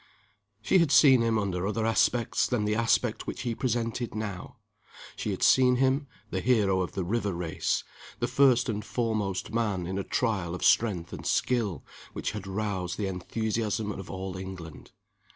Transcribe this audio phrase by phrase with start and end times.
[0.63, 4.57] She had seen him under other aspects than the aspect which he presented now.
[5.15, 7.83] She had seen him, the hero of the river race,
[8.17, 12.97] the first and foremost man in a trial of strength and skill which had roused
[12.97, 14.91] the enthusiasm of all England.